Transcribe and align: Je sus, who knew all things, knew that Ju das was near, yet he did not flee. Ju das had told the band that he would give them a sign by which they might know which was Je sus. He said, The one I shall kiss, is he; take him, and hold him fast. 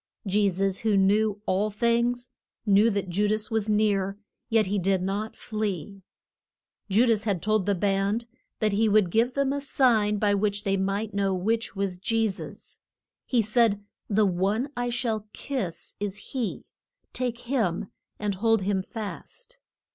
Je 0.25 0.49
sus, 0.49 0.79
who 0.79 0.97
knew 0.97 1.39
all 1.45 1.69
things, 1.69 2.31
knew 2.65 2.89
that 2.89 3.07
Ju 3.07 3.27
das 3.27 3.51
was 3.51 3.69
near, 3.69 4.17
yet 4.49 4.65
he 4.65 4.79
did 4.79 4.99
not 5.03 5.35
flee. 5.35 6.01
Ju 6.89 7.05
das 7.05 7.25
had 7.25 7.39
told 7.39 7.67
the 7.67 7.75
band 7.75 8.25
that 8.57 8.71
he 8.71 8.89
would 8.89 9.11
give 9.11 9.35
them 9.35 9.53
a 9.53 9.61
sign 9.61 10.17
by 10.17 10.33
which 10.33 10.63
they 10.63 10.75
might 10.75 11.13
know 11.13 11.35
which 11.35 11.75
was 11.75 11.99
Je 11.99 12.27
sus. 12.27 12.79
He 13.27 13.43
said, 13.43 13.83
The 14.09 14.25
one 14.25 14.71
I 14.75 14.89
shall 14.89 15.27
kiss, 15.33 15.95
is 15.99 16.17
he; 16.31 16.65
take 17.13 17.41
him, 17.41 17.91
and 18.17 18.33
hold 18.33 18.63
him 18.63 18.81
fast. 18.81 19.59